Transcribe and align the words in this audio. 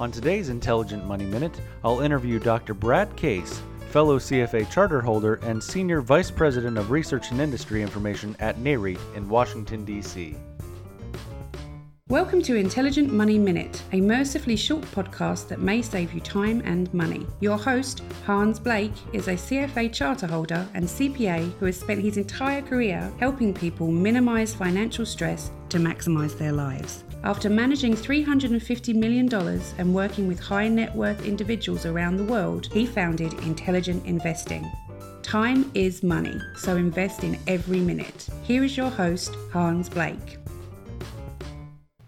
On 0.00 0.10
today's 0.10 0.48
Intelligent 0.48 1.04
Money 1.04 1.26
Minute, 1.26 1.60
I'll 1.84 2.00
interview 2.00 2.38
Dr. 2.38 2.72
Brad 2.72 3.14
Case, 3.16 3.60
fellow 3.90 4.18
CFA 4.18 4.70
charter 4.70 5.02
holder 5.02 5.34
and 5.42 5.62
Senior 5.62 6.00
Vice 6.00 6.30
President 6.30 6.78
of 6.78 6.90
Research 6.90 7.32
and 7.32 7.38
Industry 7.38 7.82
Information 7.82 8.34
at 8.40 8.56
NAREIT 8.56 8.98
in 9.14 9.28
Washington, 9.28 9.84
D.C. 9.84 10.34
Welcome 12.08 12.40
to 12.44 12.56
Intelligent 12.56 13.12
Money 13.12 13.38
Minute, 13.38 13.82
a 13.92 14.00
mercifully 14.00 14.56
short 14.56 14.84
podcast 14.84 15.48
that 15.48 15.60
may 15.60 15.82
save 15.82 16.14
you 16.14 16.20
time 16.22 16.62
and 16.64 16.92
money. 16.94 17.26
Your 17.40 17.58
host, 17.58 18.02
Hans 18.24 18.58
Blake, 18.58 18.94
is 19.12 19.28
a 19.28 19.34
CFA 19.34 19.92
charter 19.92 20.26
holder 20.26 20.66
and 20.72 20.86
CPA 20.86 21.52
who 21.58 21.66
has 21.66 21.78
spent 21.78 22.00
his 22.00 22.16
entire 22.16 22.62
career 22.62 23.12
helping 23.18 23.52
people 23.52 23.88
minimize 23.88 24.54
financial 24.54 25.04
stress 25.04 25.50
to 25.68 25.76
maximize 25.76 26.38
their 26.38 26.52
lives. 26.52 27.04
After 27.22 27.50
managing 27.50 27.94
$350 27.94 28.94
million 28.94 29.28
and 29.76 29.94
working 29.94 30.26
with 30.26 30.40
high 30.40 30.68
net 30.68 30.94
worth 30.96 31.26
individuals 31.26 31.84
around 31.84 32.16
the 32.16 32.24
world, 32.24 32.72
he 32.72 32.86
founded 32.86 33.34
Intelligent 33.44 34.06
Investing. 34.06 34.66
Time 35.22 35.70
is 35.74 36.02
money, 36.02 36.40
so 36.56 36.78
invest 36.78 37.22
in 37.22 37.38
every 37.46 37.80
minute. 37.80 38.26
Here 38.42 38.64
is 38.64 38.74
your 38.74 38.88
host, 38.88 39.36
Hans 39.52 39.90
Blake. 39.90 40.38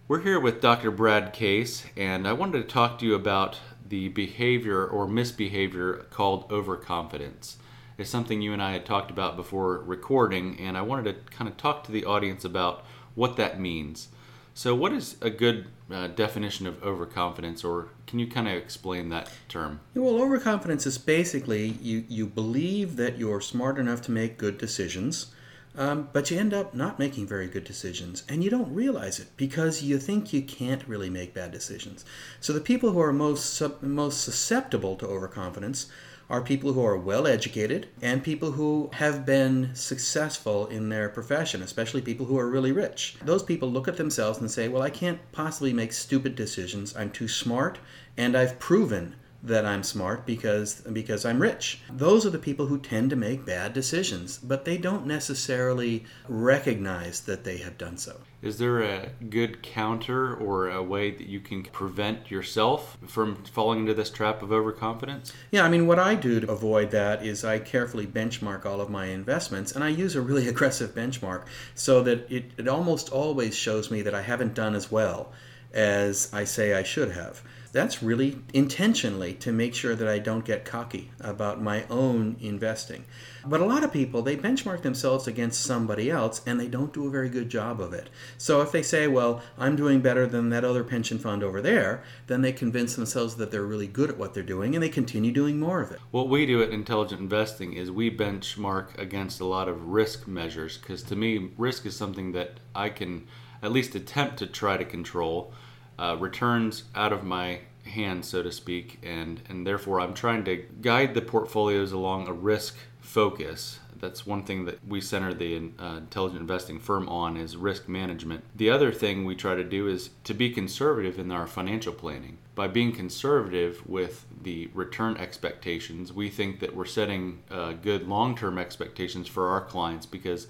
We're 0.08 0.22
here 0.22 0.40
with 0.40 0.62
Dr. 0.62 0.90
Brad 0.90 1.34
Case, 1.34 1.84
and 1.94 2.26
I 2.26 2.32
wanted 2.32 2.62
to 2.62 2.72
talk 2.72 2.98
to 3.00 3.06
you 3.06 3.14
about 3.14 3.58
the 3.86 4.08
behavior 4.08 4.86
or 4.86 5.06
misbehavior 5.06 6.06
called 6.08 6.50
overconfidence. 6.50 7.58
It's 7.98 8.08
something 8.08 8.40
you 8.40 8.54
and 8.54 8.62
I 8.62 8.72
had 8.72 8.86
talked 8.86 9.10
about 9.10 9.36
before 9.36 9.76
recording, 9.80 10.58
and 10.58 10.78
I 10.78 10.80
wanted 10.80 11.04
to 11.04 11.32
kind 11.36 11.50
of 11.50 11.58
talk 11.58 11.84
to 11.84 11.92
the 11.92 12.06
audience 12.06 12.46
about 12.46 12.82
what 13.14 13.36
that 13.36 13.60
means. 13.60 14.08
So, 14.54 14.74
what 14.74 14.92
is 14.92 15.16
a 15.22 15.30
good 15.30 15.66
uh, 15.90 16.08
definition 16.08 16.66
of 16.66 16.82
overconfidence, 16.82 17.64
or 17.64 17.88
can 18.06 18.18
you 18.18 18.26
kind 18.26 18.46
of 18.46 18.54
explain 18.54 19.08
that 19.08 19.30
term? 19.48 19.80
Well, 19.94 20.20
overconfidence 20.20 20.86
is 20.86 20.98
basically 20.98 21.68
you, 21.80 22.04
you 22.08 22.26
believe 22.26 22.96
that 22.96 23.18
you're 23.18 23.40
smart 23.40 23.78
enough 23.78 24.02
to 24.02 24.10
make 24.10 24.36
good 24.36 24.58
decisions, 24.58 25.32
um, 25.74 26.10
but 26.12 26.30
you 26.30 26.38
end 26.38 26.52
up 26.52 26.74
not 26.74 26.98
making 26.98 27.26
very 27.26 27.46
good 27.46 27.64
decisions, 27.64 28.24
and 28.28 28.44
you 28.44 28.50
don't 28.50 28.74
realize 28.74 29.18
it 29.18 29.28
because 29.38 29.82
you 29.82 29.98
think 29.98 30.34
you 30.34 30.42
can't 30.42 30.86
really 30.86 31.08
make 31.08 31.32
bad 31.32 31.50
decisions. 31.50 32.04
So, 32.38 32.52
the 32.52 32.60
people 32.60 32.92
who 32.92 33.00
are 33.00 33.12
most, 33.12 33.62
most 33.80 34.20
susceptible 34.20 34.96
to 34.96 35.06
overconfidence 35.06 35.90
are 36.32 36.40
people 36.40 36.72
who 36.72 36.82
are 36.82 36.96
well 36.96 37.26
educated 37.26 37.86
and 38.00 38.24
people 38.24 38.52
who 38.52 38.88
have 38.94 39.26
been 39.26 39.70
successful 39.74 40.66
in 40.68 40.88
their 40.88 41.10
profession, 41.10 41.62
especially 41.62 42.00
people 42.00 42.24
who 42.24 42.38
are 42.38 42.48
really 42.48 42.72
rich. 42.72 43.16
Those 43.22 43.42
people 43.42 43.70
look 43.70 43.86
at 43.86 43.98
themselves 43.98 44.38
and 44.38 44.50
say, 44.50 44.66
Well, 44.66 44.80
I 44.80 44.88
can't 44.88 45.20
possibly 45.30 45.74
make 45.74 45.92
stupid 45.92 46.34
decisions. 46.34 46.96
I'm 46.96 47.10
too 47.10 47.28
smart, 47.28 47.78
and 48.16 48.34
I've 48.34 48.58
proven 48.58 49.14
that 49.42 49.66
I'm 49.66 49.82
smart 49.82 50.24
because 50.24 50.82
because 50.82 51.24
I'm 51.24 51.42
rich. 51.42 51.80
Those 51.90 52.24
are 52.24 52.30
the 52.30 52.38
people 52.38 52.66
who 52.66 52.78
tend 52.78 53.10
to 53.10 53.16
make 53.16 53.44
bad 53.44 53.72
decisions, 53.72 54.38
but 54.38 54.64
they 54.64 54.78
don't 54.78 55.06
necessarily 55.06 56.04
recognize 56.28 57.20
that 57.22 57.42
they 57.42 57.58
have 57.58 57.76
done 57.76 57.96
so. 57.96 58.20
Is 58.40 58.58
there 58.58 58.80
a 58.80 59.10
good 59.30 59.62
counter 59.62 60.34
or 60.34 60.68
a 60.68 60.82
way 60.82 61.10
that 61.10 61.26
you 61.26 61.40
can 61.40 61.64
prevent 61.64 62.30
yourself 62.30 62.98
from 63.06 63.36
falling 63.44 63.80
into 63.80 63.94
this 63.94 64.10
trap 64.10 64.42
of 64.42 64.52
overconfidence? 64.52 65.32
Yeah, 65.50 65.64
I 65.64 65.68
mean, 65.68 65.86
what 65.86 65.98
I 65.98 66.14
do 66.14 66.40
to 66.40 66.50
avoid 66.50 66.90
that 66.92 67.24
is 67.24 67.44
I 67.44 67.58
carefully 67.58 68.06
benchmark 68.06 68.64
all 68.64 68.80
of 68.80 68.90
my 68.90 69.06
investments, 69.06 69.72
and 69.72 69.84
I 69.84 69.88
use 69.88 70.14
a 70.14 70.20
really 70.20 70.48
aggressive 70.52 70.94
benchmark 70.94 71.44
so 71.74 72.02
that 72.02 72.30
it, 72.30 72.52
it 72.56 72.68
almost 72.68 73.10
always 73.10 73.56
shows 73.56 73.90
me 73.90 74.02
that 74.02 74.14
I 74.14 74.22
haven't 74.22 74.54
done 74.54 74.74
as 74.74 74.90
well 74.90 75.32
as 75.72 76.28
I 76.32 76.44
say 76.44 76.74
I 76.74 76.82
should 76.82 77.12
have 77.12 77.42
that's 77.72 78.02
really 78.02 78.38
intentionally 78.52 79.32
to 79.32 79.50
make 79.50 79.74
sure 79.74 79.94
that 79.94 80.06
I 80.06 80.18
don't 80.18 80.44
get 80.44 80.66
cocky 80.66 81.10
about 81.18 81.62
my 81.62 81.84
own 81.88 82.36
investing. 82.38 83.04
But 83.46 83.60
a 83.60 83.64
lot 83.64 83.82
of 83.82 83.92
people, 83.92 84.20
they 84.22 84.36
benchmark 84.36 84.82
themselves 84.82 85.26
against 85.26 85.62
somebody 85.62 86.10
else 86.10 86.42
and 86.46 86.60
they 86.60 86.68
don't 86.68 86.92
do 86.92 87.06
a 87.06 87.10
very 87.10 87.30
good 87.30 87.48
job 87.48 87.80
of 87.80 87.94
it. 87.94 88.10
So 88.36 88.60
if 88.60 88.72
they 88.72 88.82
say, 88.82 89.08
well, 89.08 89.42
I'm 89.58 89.74
doing 89.74 90.00
better 90.00 90.26
than 90.26 90.50
that 90.50 90.64
other 90.64 90.84
pension 90.84 91.18
fund 91.18 91.42
over 91.42 91.62
there, 91.62 92.04
then 92.26 92.42
they 92.42 92.52
convince 92.52 92.94
themselves 92.94 93.36
that 93.36 93.50
they're 93.50 93.62
really 93.62 93.88
good 93.88 94.10
at 94.10 94.18
what 94.18 94.34
they're 94.34 94.42
doing 94.42 94.74
and 94.74 94.82
they 94.82 94.90
continue 94.90 95.32
doing 95.32 95.58
more 95.58 95.80
of 95.80 95.90
it. 95.90 96.00
What 96.10 96.28
we 96.28 96.44
do 96.44 96.62
at 96.62 96.70
Intelligent 96.70 97.22
Investing 97.22 97.72
is 97.72 97.90
we 97.90 98.14
benchmark 98.14 98.98
against 98.98 99.40
a 99.40 99.46
lot 99.46 99.68
of 99.68 99.88
risk 99.88 100.28
measures 100.28 100.76
because 100.76 101.02
to 101.04 101.16
me, 101.16 101.50
risk 101.56 101.86
is 101.86 101.96
something 101.96 102.32
that 102.32 102.60
I 102.74 102.90
can 102.90 103.26
at 103.62 103.72
least 103.72 103.94
attempt 103.94 104.36
to 104.38 104.46
try 104.46 104.76
to 104.76 104.84
control 104.84 105.54
uh, 106.02 106.16
returns 106.16 106.84
out 106.96 107.12
of 107.12 107.22
my 107.22 107.60
hands, 107.84 108.28
so 108.28 108.42
to 108.42 108.50
speak, 108.50 108.98
and 109.04 109.40
and 109.48 109.64
therefore 109.64 110.00
I'm 110.00 110.14
trying 110.14 110.44
to 110.44 110.56
guide 110.80 111.14
the 111.14 111.22
portfolios 111.22 111.92
along 111.92 112.26
a 112.26 112.32
risk 112.32 112.76
focus. 113.00 113.78
That's 114.00 114.26
one 114.26 114.42
thing 114.42 114.64
that 114.64 114.84
we 114.84 115.00
center 115.00 115.32
the 115.32 115.70
uh, 115.78 115.98
intelligent 115.98 116.40
investing 116.40 116.80
firm 116.80 117.08
on 117.08 117.36
is 117.36 117.56
risk 117.56 117.88
management. 117.88 118.42
The 118.56 118.68
other 118.68 118.90
thing 118.90 119.24
we 119.24 119.36
try 119.36 119.54
to 119.54 119.62
do 119.62 119.86
is 119.86 120.10
to 120.24 120.34
be 120.34 120.50
conservative 120.50 121.20
in 121.20 121.30
our 121.30 121.46
financial 121.46 121.92
planning. 121.92 122.38
By 122.56 122.66
being 122.66 122.90
conservative 122.90 123.88
with 123.88 124.26
the 124.42 124.70
return 124.74 125.16
expectations, 125.18 126.12
we 126.12 126.30
think 126.30 126.58
that 126.58 126.74
we're 126.74 126.84
setting 126.84 127.44
uh, 127.48 127.74
good 127.74 128.08
long-term 128.08 128.58
expectations 128.58 129.28
for 129.28 129.50
our 129.50 129.60
clients 129.60 130.04
because 130.04 130.48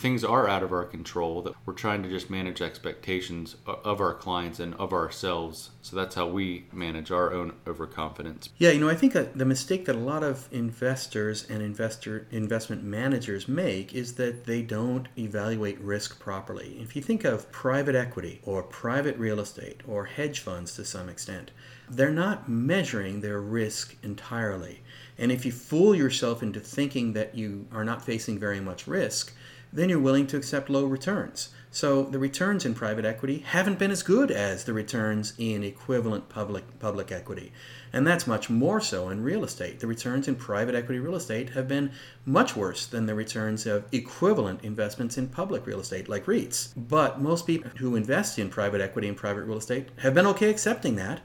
things 0.00 0.24
are 0.24 0.48
out 0.48 0.62
of 0.62 0.72
our 0.72 0.84
control 0.84 1.42
that 1.42 1.52
we're 1.66 1.74
trying 1.74 2.02
to 2.02 2.08
just 2.08 2.30
manage 2.30 2.62
expectations 2.62 3.56
of 3.66 4.00
our 4.00 4.14
clients 4.14 4.58
and 4.58 4.74
of 4.76 4.94
ourselves. 4.94 5.70
So 5.82 5.94
that's 5.94 6.14
how 6.14 6.26
we 6.26 6.64
manage 6.72 7.10
our 7.10 7.34
own 7.34 7.52
overconfidence. 7.66 8.48
Yeah 8.56 8.70
you 8.70 8.80
know 8.80 8.88
i 8.88 8.94
think 8.94 9.14
uh, 9.14 9.24
the 9.34 9.44
mistake 9.44 9.84
that 9.84 9.96
a 9.96 9.98
lot 9.98 10.22
of 10.22 10.48
investors 10.50 11.46
and 11.50 11.62
investor 11.62 12.26
investment 12.30 12.82
managers 12.82 13.46
make 13.46 13.92
is 13.94 14.14
that 14.14 14.46
they 14.46 14.62
don't 14.62 15.08
evaluate 15.18 15.78
risk 15.80 16.18
properly. 16.18 16.78
If 16.80 16.96
you 16.96 17.02
think 17.02 17.24
of 17.24 17.50
private 17.52 17.94
equity 17.94 18.40
or 18.42 18.62
private 18.62 19.16
real 19.18 19.38
estate 19.38 19.82
or 19.86 20.06
hedge 20.06 20.40
funds 20.40 20.74
to 20.76 20.84
some 20.84 21.08
extent 21.10 21.50
they're 21.90 22.10
not 22.10 22.48
measuring 22.48 23.20
their 23.20 23.40
risk 23.40 23.96
entirely. 24.02 24.80
And 25.18 25.32
if 25.32 25.44
you 25.44 25.50
fool 25.50 25.94
yourself 25.94 26.42
into 26.42 26.60
thinking 26.60 27.12
that 27.14 27.34
you 27.34 27.66
are 27.72 27.84
not 27.84 28.04
facing 28.04 28.38
very 28.38 28.60
much 28.60 28.86
risk 28.86 29.34
then 29.72 29.88
you're 29.88 29.98
willing 29.98 30.26
to 30.28 30.36
accept 30.36 30.70
low 30.70 30.84
returns. 30.84 31.50
So 31.72 32.02
the 32.02 32.18
returns 32.18 32.64
in 32.64 32.74
private 32.74 33.04
equity 33.04 33.44
haven't 33.46 33.78
been 33.78 33.92
as 33.92 34.02
good 34.02 34.32
as 34.32 34.64
the 34.64 34.72
returns 34.72 35.34
in 35.38 35.62
equivalent 35.62 36.28
public 36.28 36.80
public 36.80 37.12
equity. 37.12 37.52
And 37.92 38.04
that's 38.04 38.26
much 38.26 38.50
more 38.50 38.80
so 38.80 39.08
in 39.08 39.22
real 39.22 39.44
estate. 39.44 39.78
The 39.78 39.86
returns 39.86 40.26
in 40.26 40.34
private 40.34 40.74
equity 40.74 40.98
real 40.98 41.14
estate 41.14 41.50
have 41.50 41.68
been 41.68 41.92
much 42.26 42.56
worse 42.56 42.86
than 42.86 43.06
the 43.06 43.14
returns 43.14 43.66
of 43.66 43.84
equivalent 43.92 44.64
investments 44.64 45.16
in 45.16 45.28
public 45.28 45.64
real 45.64 45.80
estate 45.80 46.08
like 46.08 46.26
REITs. 46.26 46.72
But 46.76 47.20
most 47.20 47.46
people 47.46 47.70
who 47.78 47.94
invest 47.94 48.38
in 48.38 48.50
private 48.50 48.80
equity 48.80 49.06
and 49.06 49.16
private 49.16 49.44
real 49.44 49.58
estate 49.58 49.90
have 49.98 50.14
been 50.14 50.26
okay 50.26 50.50
accepting 50.50 50.96
that 50.96 51.20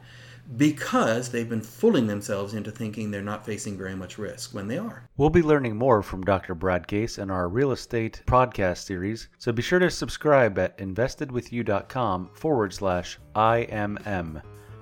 because 0.58 1.30
they've 1.30 1.50
been 1.50 1.62
fooling 1.62 2.08
themselves 2.08 2.54
into 2.54 2.72
thinking 2.72 3.12
they're 3.12 3.22
not 3.22 3.46
facing 3.46 3.78
very 3.78 3.96
much 3.96 4.18
risk 4.18 4.54
when 4.54 4.68
they 4.68 4.78
are. 4.78 5.10
We'll 5.18 5.30
be 5.30 5.42
learning 5.42 5.76
more 5.76 6.02
from 6.02 6.24
Dr. 6.24 6.56
Brad 6.56 6.88
Case 6.88 7.18
in 7.18 7.30
our 7.30 7.50
real 7.50 7.72
estate 7.72 8.22
podcast 8.28 8.78
series, 8.86 9.30
so 9.38 9.52
be 9.52 9.62
sure 9.62 9.80
to 9.80 9.90
subscribe 9.90 10.58
at 10.60 10.78
investedwithyou.com 10.78 12.30
forward 12.34 12.74
slash 12.74 13.18
IMM. 13.36 14.42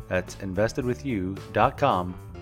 That's 0.09 0.35
investedwithyou.com 0.35 2.32